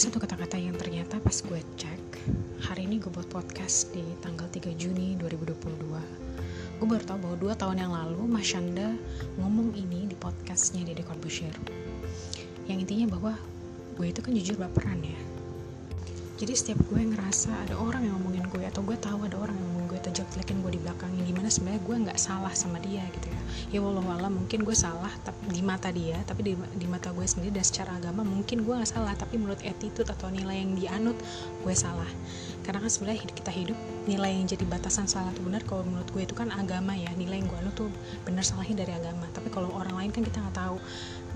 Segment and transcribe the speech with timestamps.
[0.00, 2.24] satu kata-kata yang ternyata pas gue cek
[2.64, 5.60] hari ini gue buat podcast di tanggal 3 Juni 2022
[6.80, 8.96] gue baru tahu bahwa dua tahun yang lalu Mas Shanda
[9.36, 11.52] ngomong ini di podcastnya Deddy Corbusier.
[12.64, 13.36] Yang intinya bahwa
[14.00, 15.20] gue itu kan jujur baperan ya.
[16.40, 19.68] Jadi setiap gue ngerasa ada orang yang ngomongin gue atau gue tahu ada orang yang
[19.68, 22.80] ngomongin gue atau jelek-jelekin gue di belakang yang di mana sebenarnya gue nggak salah sama
[22.80, 23.39] dia gitu ya
[23.70, 27.54] ya walau mungkin gue salah tapi di mata dia tapi di, di mata gue sendiri
[27.54, 31.16] dan secara agama mungkin gue nggak salah tapi menurut attitude atau nilai yang dianut
[31.62, 32.08] gue salah.
[32.60, 36.22] Karena kan sebenarnya kita hidup nilai yang jadi batasan salah atau benar kalau menurut gue
[36.22, 37.90] itu kan agama ya nilai yang gue anut tuh
[38.22, 39.26] benar salahnya dari agama.
[39.32, 40.76] Tapi kalau orang lain kan kita nggak tahu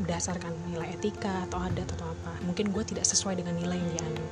[0.05, 4.31] berdasarkan nilai etika atau adat atau apa mungkin gue tidak sesuai dengan nilai yang dianut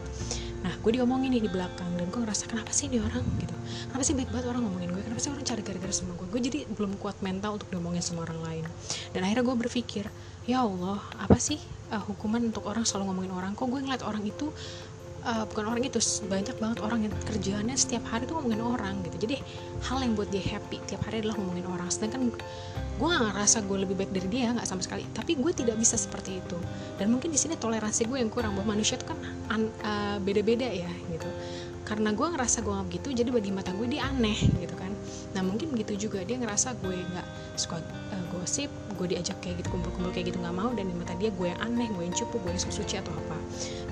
[0.63, 3.27] nah gue diomongin nih di belakang dan gue ngerasa kenapa sih ini orang?
[3.39, 3.55] Gitu.
[3.91, 6.41] Kenapa sih baik banget orang ngomongin gue kenapa sih orang cari gara-gara sama gue gue
[6.41, 8.65] jadi belum kuat mental untuk diomongin sama orang lain.
[9.11, 10.07] Dan akhirnya gue berpikir
[10.47, 11.59] ya Allah apa sih
[11.91, 13.53] uh, hukuman untuk orang selalu ngomongin orang?
[13.59, 14.55] Kok gue ngeliat orang itu
[15.23, 19.29] uh, bukan orang itu banyak banget orang yang kerjaannya setiap hari tuh ngomongin orang gitu.
[19.29, 19.37] Jadi
[19.87, 21.89] hal yang buat dia happy tiap hari adalah ngomongin orang.
[21.89, 22.35] Sedangkan
[22.99, 25.07] gue gak ngerasa gue lebih baik dari dia nggak sama sekali.
[25.15, 26.59] Tapi gue tidak bisa seperti itu.
[26.99, 29.19] Dan mungkin di sini toleransi gue yang kurang bahwa manusia itu kan
[29.87, 31.29] uh, beda-beda ya gitu.
[31.87, 34.82] Karena gue ngerasa gue gak begitu jadi bagi mata gue dia aneh gitu kan
[35.33, 36.25] nah mungkin begitu juga.
[36.25, 38.69] Dia ngerasa gue nggak suka uh, gosip
[39.01, 41.61] gue diajak kayak gitu kumpul-kumpul kayak gitu nggak mau dan di mata dia gue yang
[41.65, 43.37] aneh gue yang cupu gue yang suci atau apa.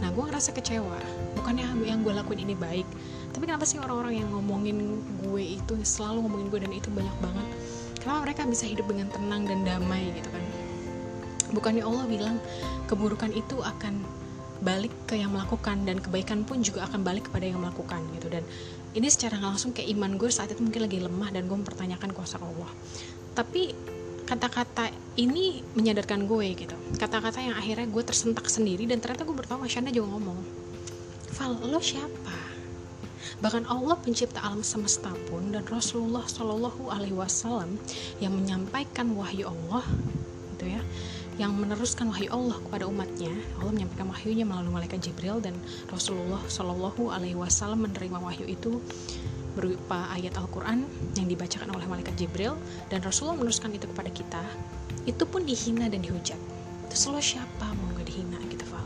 [0.05, 0.99] Nah gue ngerasa kecewa.
[1.35, 2.87] Bukannya yang gue lakuin ini baik
[3.31, 7.47] tapi kenapa sih orang-orang yang ngomongin gue itu selalu ngomongin gue dan itu banyak banget?
[8.03, 10.45] Kenapa mereka bisa hidup dengan tenang dan damai gitu kan?
[11.55, 12.37] Bukannya Allah bilang
[12.91, 14.03] keburukan itu akan
[14.61, 18.29] balik ke yang melakukan dan kebaikan pun juga akan balik kepada yang melakukan gitu.
[18.29, 18.45] Dan
[18.93, 22.37] ini secara langsung kayak iman gue saat itu mungkin lagi lemah dan gue mempertanyakan kuasa
[22.39, 22.71] Allah.
[23.33, 23.73] Tapi
[24.29, 26.77] kata-kata ini menyadarkan gue gitu.
[27.01, 30.39] Kata-kata yang akhirnya gue tersentak sendiri dan ternyata gue bertahu Masyanda juga ngomong
[31.35, 32.37] Val lo siapa?
[33.41, 37.81] Bahkan Allah pencipta alam semesta pun dan Rasulullah Shallallahu Alaihi Wasallam
[38.21, 39.87] yang menyampaikan wahyu Allah
[40.61, 40.83] gitu ya
[41.41, 43.33] yang meneruskan wahyu Allah kepada umatnya.
[43.57, 45.57] Allah menyampaikan wahyunya melalui malaikat Jibril dan
[45.89, 48.77] Rasulullah Shallallahu Alaihi Wasallam menerima wahyu itu
[49.57, 50.85] berupa ayat Al-Quran
[51.17, 52.61] yang dibacakan oleh malaikat Jibril
[52.93, 54.43] dan Rasulullah meneruskan itu kepada kita.
[55.09, 56.37] Itu pun dihina dan dihujat.
[56.93, 57.73] Terus lo siapa?
[57.73, 58.85] Mau gak dihina gitu Val?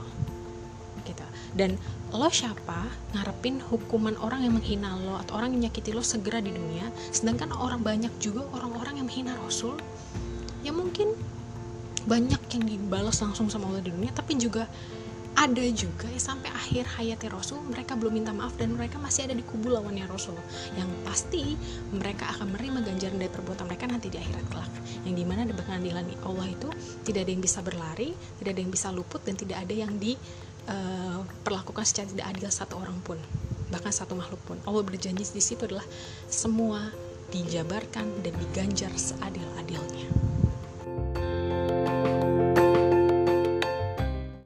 [1.03, 1.27] Gitu.
[1.59, 1.75] Dan
[2.15, 2.87] lo siapa?
[3.19, 7.51] Ngarepin hukuman orang yang menghina lo atau orang yang nyakiti lo segera di dunia sedangkan
[7.51, 9.75] orang banyak juga orang-orang yang menghina Rasul.
[10.63, 11.09] Yang mungkin
[12.05, 14.69] banyak yang dibalas langsung sama Allah di dunia tapi juga
[15.35, 19.35] ada juga ya sampai akhir hayatnya Rasul mereka belum minta maaf dan mereka masih ada
[19.35, 20.39] di kubu lawannya Rasul.
[20.79, 21.59] Yang pasti
[21.91, 24.71] mereka akan menerima ganjaran dari perbuatan mereka nanti di akhirat kelak.
[25.03, 26.71] Yang di mana di pengadilan Allah itu
[27.03, 31.83] tidak ada yang bisa berlari tidak ada yang bisa luput dan tidak ada yang diperlakukan
[31.83, 33.19] uh, secara tidak adil satu orang pun.
[33.75, 34.57] Bahkan satu makhluk pun.
[34.71, 35.85] Allah berjanji di situ adalah
[36.31, 36.95] semua
[37.35, 39.83] dijabarkan dan diganjar seadil-adil